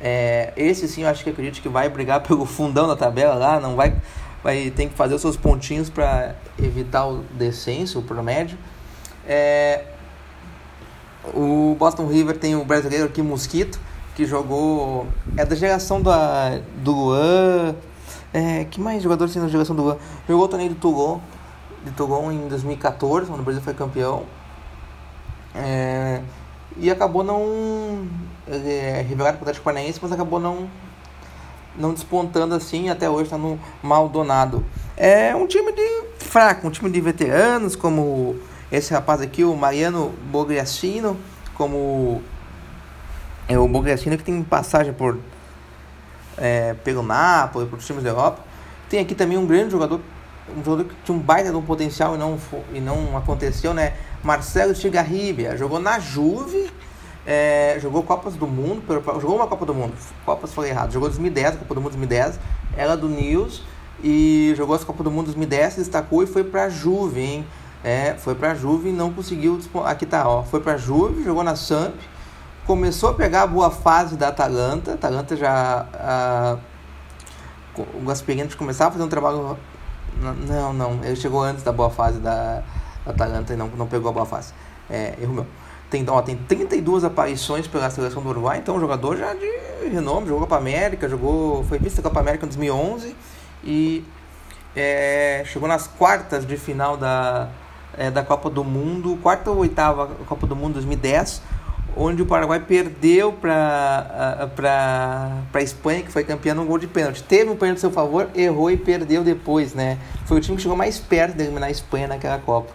É, 0.00 0.52
esse 0.56 0.86
sim 0.86 1.02
eu 1.02 1.08
acho 1.08 1.24
que 1.24 1.30
acredito 1.30 1.60
que 1.60 1.68
vai 1.68 1.88
brigar 1.88 2.20
pelo 2.26 2.44
fundão 2.46 2.86
da 2.86 2.94
tabela 2.94 3.34
lá, 3.34 3.58
não 3.58 3.74
vai, 3.74 3.96
vai 4.44 4.70
ter 4.70 4.88
que 4.88 4.94
fazer 4.94 5.14
os 5.14 5.20
seus 5.20 5.36
pontinhos 5.36 5.90
para 5.90 6.36
evitar 6.58 7.06
o 7.06 7.24
descenso, 7.32 7.98
o 7.98 8.02
promédio. 8.02 8.58
É, 9.26 9.84
O 11.34 11.76
Boston 11.78 12.06
River 12.06 12.36
tem 12.36 12.54
o 12.54 12.64
brasileiro 12.64 13.06
aqui, 13.06 13.22
Mosquito, 13.22 13.78
que 14.18 14.26
jogou. 14.26 15.06
É 15.36 15.44
da 15.44 15.54
geração 15.54 16.02
da, 16.02 16.58
do 16.82 16.90
Luan. 16.90 17.76
É, 18.34 18.64
que 18.64 18.80
mais 18.80 19.00
jogadores 19.00 19.32
tem 19.32 19.40
na 19.40 19.48
geração 19.48 19.76
do 19.76 19.82
Luan? 19.82 19.96
Jogou 20.28 20.48
torneio 20.48 20.70
do 20.70 20.76
Toulon, 20.76 21.20
de 21.84 21.92
Toulon 21.92 22.32
em 22.32 22.48
2014, 22.48 23.28
quando 23.28 23.40
o 23.40 23.42
Brasil 23.44 23.62
foi 23.62 23.74
campeão. 23.74 24.24
É, 25.54 26.20
e 26.76 26.90
acabou 26.90 27.22
não. 27.22 28.08
É 28.48 29.04
revelado 29.08 29.38
para 29.38 29.46
o 29.46 29.50
Atlético 29.50 30.02
mas 30.02 30.12
acabou 30.12 30.40
não 30.40 30.68
não 31.76 31.92
despontando 31.92 32.56
assim, 32.56 32.88
até 32.88 33.08
hoje 33.08 33.24
está 33.24 33.38
no 33.38 33.56
Maldonado. 33.80 34.64
É 34.96 35.36
um 35.36 35.46
time 35.46 35.70
de 35.70 36.02
fraco, 36.18 36.66
um 36.66 36.70
time 36.72 36.90
de 36.90 37.00
veteranos, 37.00 37.76
como 37.76 38.34
esse 38.72 38.92
rapaz 38.92 39.20
aqui, 39.20 39.44
o 39.44 39.54
Mariano 39.54 40.12
Bogliacino, 40.28 41.16
como 41.54 42.20
é 43.48 43.58
o 43.58 43.66
Bogliacino 43.66 44.16
que 44.16 44.22
tem 44.22 44.42
passagem 44.42 44.92
por 44.92 45.18
é, 46.36 46.74
pelo 46.84 47.02
Napoli, 47.02 47.66
por 47.66 47.78
times 47.78 48.04
da 48.04 48.10
Europa. 48.10 48.42
Tem 48.88 49.00
aqui 49.00 49.14
também 49.14 49.36
um 49.36 49.46
grande 49.46 49.72
jogador, 49.72 50.00
um 50.56 50.62
jogador 50.62 50.84
que 50.84 50.94
tinha 51.04 51.16
um 51.16 51.20
baita 51.20 51.50
de 51.50 51.56
um 51.56 51.62
potencial 51.62 52.14
e 52.14 52.18
não, 52.18 52.38
e 52.72 52.80
não 52.80 53.16
aconteceu, 53.16 53.74
né? 53.74 53.94
Marcelo 54.22 54.74
Stigarribia, 54.74 55.56
jogou 55.56 55.80
na 55.80 55.98
Juve, 55.98 56.70
é, 57.26 57.78
jogou 57.80 58.02
Copas 58.02 58.34
do 58.34 58.46
Mundo, 58.46 58.82
jogou 59.20 59.36
uma 59.36 59.46
Copa 59.46 59.64
do 59.64 59.74
Mundo, 59.74 59.94
Copas 60.24 60.52
foi 60.52 60.68
errado, 60.68 60.92
jogou 60.92 61.08
2010, 61.08 61.56
Copa 61.56 61.74
do 61.74 61.80
Mundo 61.80 61.92
2010, 61.92 62.38
ela 62.76 62.96
do 62.96 63.08
News 63.08 63.62
e 64.02 64.54
jogou 64.56 64.74
as 64.74 64.84
Copas 64.84 65.04
do 65.04 65.10
Mundo 65.10 65.26
2010, 65.26 65.76
destacou 65.76 66.22
e 66.22 66.26
foi 66.26 66.44
pra 66.44 66.68
Juve, 66.68 67.20
hein? 67.20 67.46
É, 67.84 68.14
foi 68.18 68.34
pra 68.34 68.54
Juve 68.54 68.88
e 68.88 68.92
não 68.92 69.12
conseguiu, 69.12 69.60
aqui 69.84 70.04
tá, 70.04 70.28
ó, 70.28 70.42
foi 70.42 70.60
pra 70.60 70.76
Juve, 70.76 71.22
jogou 71.22 71.44
na 71.44 71.54
Samp, 71.54 71.94
começou 72.68 73.08
a 73.08 73.14
pegar 73.14 73.44
a 73.44 73.46
boa 73.46 73.70
fase 73.70 74.14
da 74.14 74.28
Atalanta, 74.28 74.90
a 74.90 74.94
Atalanta 74.94 75.34
já, 75.34 75.86
a, 75.94 76.58
o 77.94 78.04
Gasperini 78.04 78.54
começava 78.54 78.90
a 78.90 78.92
fazer 78.92 79.04
um 79.04 79.08
trabalho, 79.08 79.56
não, 80.46 80.74
não, 80.74 81.02
ele 81.02 81.16
chegou 81.16 81.42
antes 81.42 81.62
da 81.62 81.72
boa 81.72 81.88
fase 81.88 82.18
da 82.18 82.62
Atalanta 83.06 83.54
e 83.54 83.56
não, 83.56 83.68
não 83.68 83.86
pegou 83.86 84.10
a 84.10 84.12
boa 84.12 84.26
fase, 84.26 84.52
é, 84.90 85.14
erro 85.18 85.32
meu. 85.32 85.46
Tem, 85.88 86.04
ó, 86.10 86.20
tem 86.20 86.36
32 86.36 87.04
aparições 87.04 87.66
pela 87.66 87.88
seleção 87.88 88.22
do 88.22 88.28
Uruguai, 88.28 88.58
então 88.58 88.76
um 88.76 88.80
jogador 88.80 89.16
já 89.16 89.32
de 89.32 89.88
renome, 89.88 90.26
jogou 90.26 90.40
Copa 90.40 90.58
América, 90.58 91.08
jogou, 91.08 91.64
foi 91.64 91.78
visto 91.78 92.02
Copa 92.02 92.20
América 92.20 92.44
em 92.44 92.48
2011 92.48 93.16
e 93.64 94.04
é, 94.76 95.42
chegou 95.46 95.66
nas 95.66 95.86
quartas 95.86 96.46
de 96.46 96.58
final 96.58 96.98
da, 96.98 97.48
é, 97.96 98.10
da 98.10 98.22
Copa 98.22 98.50
do 98.50 98.62
Mundo, 98.62 99.18
quarta 99.22 99.50
ou 99.50 99.56
oitava 99.56 100.08
Copa 100.26 100.46
do 100.46 100.54
Mundo 100.54 100.74
2010, 100.74 101.40
onde 101.98 102.22
o 102.22 102.26
Paraguai 102.26 102.60
perdeu 102.60 103.32
para 103.32 105.42
a 105.52 105.62
Espanha, 105.62 106.02
que 106.02 106.12
foi 106.12 106.22
campeã 106.22 106.54
num 106.54 106.64
gol 106.64 106.78
de 106.78 106.86
pênalti. 106.86 107.22
Teve 107.24 107.50
um 107.50 107.56
pênalti 107.56 107.78
a 107.78 107.80
seu 107.80 107.90
favor, 107.90 108.28
errou 108.34 108.70
e 108.70 108.76
perdeu 108.76 109.24
depois, 109.24 109.74
né? 109.74 109.98
Foi 110.24 110.38
o 110.38 110.40
time 110.40 110.56
que 110.56 110.62
chegou 110.62 110.76
mais 110.76 110.98
perto 110.98 111.36
de 111.36 111.42
eliminar 111.42 111.68
a 111.68 111.72
Espanha 111.72 112.06
naquela 112.06 112.38
Copa. 112.38 112.72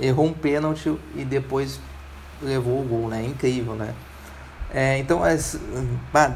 Errou 0.00 0.26
um 0.26 0.32
pênalti 0.32 0.96
e 1.14 1.24
depois 1.24 1.78
levou 2.42 2.80
o 2.80 2.84
gol, 2.84 3.08
né? 3.08 3.22
Incrível, 3.24 3.74
né? 3.74 3.94
É, 4.72 4.98
então, 4.98 5.22
as, 5.22 5.58
bah, 6.12 6.34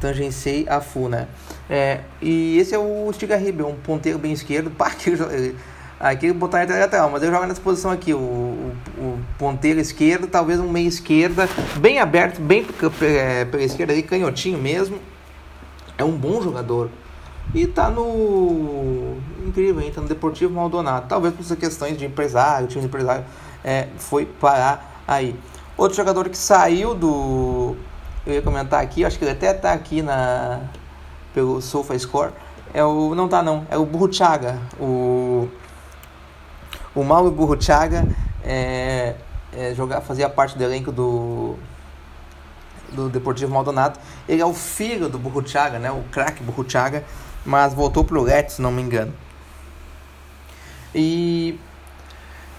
tangenciei 0.00 0.66
a 0.68 0.80
FU, 0.80 1.08
né? 1.08 1.28
É, 1.68 2.00
e 2.20 2.58
esse 2.58 2.74
é 2.74 2.78
o 2.78 3.10
Stiga 3.12 3.36
Ribeiro, 3.36 3.68
um 3.68 3.76
ponteiro 3.76 4.18
bem 4.18 4.32
esquerdo. 4.32 4.70
Pá, 4.76 4.88
aquele, 4.88 5.54
aquele 6.00 6.32
botar 6.32 6.62
ele 6.62 6.72
lateral, 6.72 7.10
mas 7.10 7.22
ele 7.22 7.30
joga 7.30 7.46
nessa 7.46 7.60
posição 7.60 7.90
aqui, 7.90 8.14
o, 8.14 8.18
o, 8.18 8.72
o, 8.98 9.18
ponteiro 9.38 9.78
esquerdo, 9.78 10.26
talvez 10.26 10.58
um 10.58 10.68
meio 10.68 10.88
esquerda, 10.88 11.46
bem 11.76 12.00
aberto, 12.00 12.40
bem 12.40 12.66
é, 13.02 13.44
pela 13.44 13.62
esquerda 13.62 13.92
ali, 13.92 14.02
canhotinho 14.02 14.58
mesmo. 14.58 14.98
É 15.98 16.04
um 16.04 16.16
bom 16.16 16.40
jogador. 16.40 16.88
E 17.54 17.66
tá 17.66 17.90
no. 17.90 19.16
Incrível, 19.46 19.82
hein? 19.82 19.92
Tá 19.94 20.00
no 20.00 20.08
Deportivo 20.08 20.54
Maldonado. 20.54 21.06
Talvez 21.08 21.34
por 21.34 21.42
essas 21.42 21.58
questões 21.58 21.98
de 21.98 22.06
empresário, 22.06 22.68
time 22.68 22.80
de 22.80 22.86
empresário 22.86 23.24
é, 23.62 23.88
foi 23.98 24.24
parar 24.24 25.02
aí. 25.06 25.36
Outro 25.76 25.96
jogador 25.96 26.28
que 26.28 26.38
saiu 26.38 26.94
do. 26.94 27.76
Eu 28.26 28.34
ia 28.34 28.42
comentar 28.42 28.82
aqui, 28.82 29.04
acho 29.04 29.18
que 29.18 29.24
ele 29.24 29.32
até 29.32 29.52
tá 29.52 29.72
aqui 29.72 30.00
na 30.00 30.60
pelo 31.34 31.60
SofaScore. 31.60 32.32
É 32.72 32.84
o. 32.84 33.14
Não 33.14 33.28
tá 33.28 33.42
não, 33.42 33.66
é 33.68 33.76
o 33.76 33.84
Burruchaga. 33.84 34.58
O. 34.78 35.48
O 36.94 37.04
Mauro 37.04 37.30
Burruchaga 37.30 38.06
é, 38.42 39.14
é, 39.52 39.74
jogar, 39.74 40.00
fazia 40.00 40.28
parte 40.28 40.56
do 40.56 40.64
elenco 40.64 40.90
do. 40.90 41.56
Do 42.92 43.08
Deportivo 43.08 43.52
Maldonado. 43.52 44.00
Ele 44.28 44.42
é 44.42 44.46
o 44.46 44.52
filho 44.52 45.08
do 45.08 45.16
Burruchaga, 45.16 45.78
né? 45.78 45.92
O 45.92 46.02
craque 46.10 46.42
Burruchaga. 46.42 47.04
Mas 47.46 47.72
voltou 47.72 48.02
pro 48.02 48.20
Leite, 48.20 48.54
se 48.54 48.62
não 48.62 48.72
me 48.72 48.82
engano. 48.82 49.14
E 50.92 51.56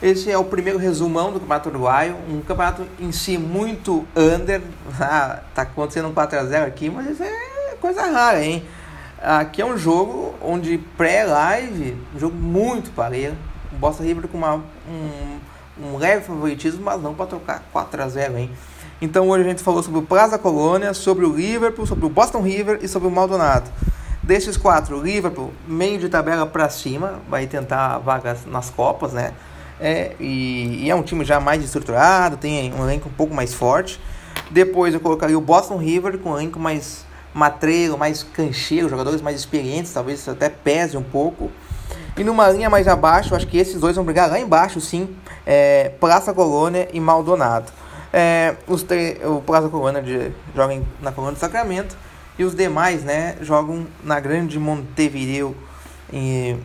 esse 0.02 0.32
é 0.32 0.38
o 0.38 0.46
primeiro 0.46 0.80
resumão 0.80 1.34
do 1.34 1.40
Campeonato 1.40 1.70
Uruguaio, 1.70 2.16
um 2.30 2.42
campeonato 2.42 2.88
em 3.00 3.12
si 3.12 3.38
muito 3.38 4.08
under. 4.16 4.62
Ah, 5.00 5.42
tá 5.54 5.64
acontecendo 5.64 6.08
um 6.08 6.14
4x0 6.14 6.66
aqui, 6.66 6.90
mas 6.90 7.12
isso 7.12 7.24
é 7.24 7.76
coisa 7.80 8.04
rara, 8.04 8.44
hein? 8.44 8.64
Aqui 9.22 9.62
é 9.62 9.66
um 9.66 9.78
jogo 9.78 10.36
onde 10.42 10.78
pré-live, 10.78 11.98
um 12.16 12.20
jogo 12.20 12.36
muito 12.36 12.92
parelho. 12.92 13.38
O 13.80 14.04
River 14.04 14.28
com 14.28 14.38
uma, 14.38 14.56
um, 14.56 15.40
um 15.82 15.98
leve 15.98 16.25
favoritismo, 16.25 16.84
mas 16.84 17.01
não 17.01 17.13
para 17.13 17.28
trocar 17.28 17.63
4x0, 17.74 18.38
hein? 18.38 18.50
Então 19.01 19.30
hoje 19.30 19.44
a 19.44 19.50
gente 19.50 19.63
falou 19.63 19.82
sobre 19.82 20.00
o 20.00 20.04
Plaza 20.04 20.38
Colônia, 20.38 20.94
sobre 20.94 21.25
o 21.25 21.36
Liverpool, 21.36 21.88
sobre 21.88 22.06
o 22.06 22.10
Boston 22.10 22.42
River 22.42 22.80
e 22.82 22.88
sobre 22.88 23.08
o 23.08 23.12
Maldonado. 23.12 23.70
Desses 24.22 24.56
quatro, 24.56 24.98
o 24.98 25.01
Liverpool, 25.01 25.51
meio 25.68 25.98
de 25.98 26.08
tabela 26.08 26.46
para 26.46 26.70
cima, 26.70 27.20
vai 27.28 27.48
tentar 27.48 27.98
vagas 27.98 28.46
nas 28.46 28.70
Copas, 28.70 29.13
né? 29.13 29.34
É, 29.80 30.16
e, 30.20 30.84
e, 30.84 30.92
é 30.92 30.96
um 30.96 31.01
time 31.01 31.25
já 31.25 31.40
mais 31.40 31.63
estruturado, 31.63 32.38
tem 32.38 32.72
um 32.72 32.84
elenco 32.84 33.10
um 33.10 33.12
pouco 33.12 33.34
mais 33.34 33.51
forte. 33.51 34.00
Depois 34.51 34.94
eu 34.94 35.00
colocaria 35.00 35.36
o 35.36 35.42
Boston 35.42 35.78
River 35.78 36.20
com 36.20 36.30
um 36.30 36.38
elenco 36.38 36.60
mais 36.60 37.04
matreiro, 37.34 37.98
mais 37.98 38.22
cancheiro, 38.22 38.88
jogadores 38.88 39.22
mais 39.22 39.38
experientes, 39.38 39.92
talvez 39.92 40.20
isso 40.20 40.30
até 40.30 40.50
pese 40.50 40.96
um 40.96 41.04
pouco. 41.04 41.50
E 42.22 42.24
numa 42.24 42.48
linha 42.50 42.70
mais 42.70 42.88
abaixo, 42.88 43.34
acho 43.34 43.48
que 43.48 43.58
esses 43.58 43.80
dois 43.82 43.96
vão 43.96 44.06
brigar 44.06 44.30
lá 44.30 44.40
embaixo, 44.40 44.80
sim, 44.80 45.10
é, 45.44 45.90
Praça 46.00 46.32
Colônia 46.32 46.88
e 46.94 47.00
Maldonado. 47.00 47.72
É, 48.13 48.58
os 48.68 48.86
o 49.24 49.42
Praça 49.42 49.70
Colônia 49.70 50.04
de, 50.04 50.32
joga 50.56 50.80
na 51.01 51.12
Colônia 51.12 51.34
do 51.34 51.40
Sacramento 51.40 51.98
e 52.38 52.44
os 52.44 52.54
demais 52.54 53.04
né, 53.04 53.38
jogam 53.42 53.88
na 54.04 54.20
Grande 54.20 54.60
Montevideo. 54.60 55.58
E, 56.13 56.56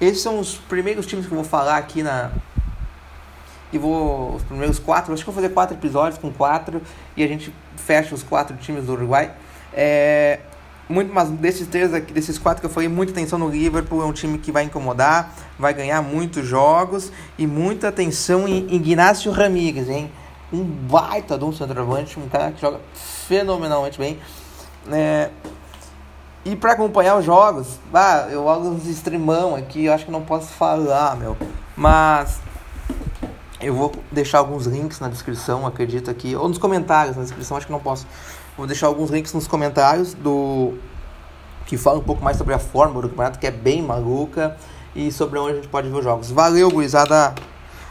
esses 0.00 0.22
são 0.22 0.38
os 0.38 0.54
primeiros 0.54 1.04
times 1.04 1.26
que 1.26 1.32
eu 1.32 1.36
vou 1.36 1.44
falar 1.44 1.78
aqui 1.78 2.04
na. 2.04 2.30
E 3.72 3.78
vou. 3.78 4.36
Os 4.36 4.44
primeiros 4.44 4.78
quatro. 4.78 5.12
Acho 5.12 5.24
que 5.24 5.26
vou 5.26 5.34
fazer 5.34 5.52
quatro 5.52 5.76
episódios 5.76 6.16
com 6.16 6.30
quatro. 6.30 6.80
E 7.16 7.24
a 7.24 7.26
gente 7.26 7.52
fecha 7.74 8.14
os 8.14 8.22
quatro 8.22 8.56
times 8.58 8.84
do 8.84 8.92
Uruguai. 8.92 9.32
É, 9.72 10.38
muito 10.88 11.12
mas 11.12 11.28
desses 11.30 11.66
três 11.66 11.92
aqui, 11.92 12.12
desses 12.12 12.38
quatro 12.38 12.60
que 12.60 12.66
eu 12.66 12.70
falei, 12.70 12.88
muita 12.88 13.12
atenção 13.12 13.38
no 13.38 13.48
Liverpool, 13.48 14.02
é 14.02 14.04
um 14.04 14.12
time 14.12 14.38
que 14.38 14.52
vai 14.52 14.64
incomodar, 14.64 15.34
vai 15.58 15.74
ganhar 15.74 16.00
muitos 16.02 16.46
jogos 16.46 17.10
e 17.36 17.46
muita 17.46 17.88
atenção 17.88 18.46
em 18.46 18.74
Ignacio 18.74 19.32
Ramírez, 19.32 19.88
hein? 19.88 20.10
Um 20.52 20.62
baita 20.62 21.36
de 21.36 21.44
um 21.44 21.52
centroavante, 21.52 22.18
um 22.20 22.28
cara 22.28 22.52
que 22.52 22.60
joga 22.60 22.80
fenomenalmente 22.94 23.98
bem. 23.98 24.18
É, 24.92 25.30
e 26.44 26.54
para 26.54 26.74
acompanhar 26.74 27.18
os 27.18 27.24
jogos, 27.24 27.80
ah, 27.92 28.28
eu 28.30 28.44
olho 28.44 28.70
uns 28.70 28.86
streamão 28.86 29.56
aqui, 29.56 29.86
eu 29.86 29.92
acho 29.92 30.04
que 30.04 30.12
não 30.12 30.22
posso 30.22 30.46
falar, 30.52 31.16
meu. 31.16 31.36
Mas 31.76 32.38
eu 33.60 33.74
vou 33.74 33.92
deixar 34.12 34.38
alguns 34.38 34.64
links 34.66 35.00
na 35.00 35.08
descrição, 35.08 35.66
acredito 35.66 36.08
aqui, 36.08 36.36
ou 36.36 36.48
nos 36.48 36.58
comentários 36.58 37.16
na 37.16 37.22
descrição, 37.24 37.56
acho 37.56 37.66
que 37.66 37.72
não 37.72 37.80
posso. 37.80 38.06
Vou 38.56 38.66
deixar 38.66 38.86
alguns 38.86 39.10
links 39.10 39.32
nos 39.34 39.46
comentários 39.46 40.14
do 40.14 40.74
que 41.66 41.76
fala 41.76 41.98
um 41.98 42.02
pouco 42.02 42.22
mais 42.22 42.36
sobre 42.36 42.54
a 42.54 42.58
fórmula 42.58 43.02
do 43.02 43.08
campeonato, 43.08 43.38
que 43.38 43.46
é 43.46 43.50
bem 43.50 43.82
maluca, 43.82 44.56
e 44.94 45.12
sobre 45.12 45.38
onde 45.38 45.52
a 45.52 45.54
gente 45.56 45.68
pode 45.68 45.88
ver 45.88 45.98
os 45.98 46.04
jogos. 46.04 46.30
Valeu, 46.30 46.70
gurizada! 46.70 47.34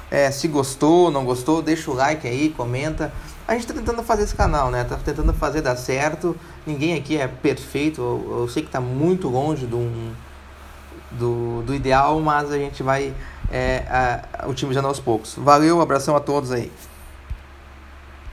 É, 0.10 0.32
se 0.32 0.48
gostou, 0.48 1.12
não 1.12 1.26
gostou, 1.26 1.62
deixa 1.62 1.92
o 1.92 1.94
like 1.94 2.28
aí, 2.28 2.50
comenta. 2.50 3.12
A 3.48 3.54
gente 3.54 3.68
tá 3.68 3.74
tentando 3.74 4.02
fazer 4.02 4.24
esse 4.24 4.36
canal, 4.36 4.72
né? 4.72 4.84
Tá 4.84 4.98
tentando 4.98 5.34
fazer 5.34 5.62
dar 5.62 5.76
certo. 5.76 6.36
Ninguém 6.66 6.96
aqui 6.96 7.18
é 7.18 7.28
perfeito. 7.28 8.02
Eu, 8.02 8.40
eu 8.42 8.48
sei 8.48 8.64
que 8.64 8.70
tá 8.70 8.80
muito 8.80 9.28
longe 9.28 9.66
do, 9.66 10.14
do, 11.12 11.64
do 11.64 11.76
ideal, 11.76 12.20
mas 12.20 12.52
a 12.52 12.58
gente 12.58 12.82
vai 12.82 13.14
é, 13.52 13.84
a, 13.90 14.48
otimizando 14.48 14.88
aos 14.88 15.00
poucos. 15.00 15.36
Valeu, 15.38 15.82
abração 15.82 16.16
a 16.16 16.20
todos 16.20 16.52
aí. 16.52 16.72